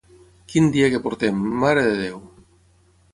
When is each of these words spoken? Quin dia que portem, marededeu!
Quin 0.53 0.69
dia 0.75 0.87
que 0.93 1.01
portem, 1.03 1.43
marededeu! 1.65 2.17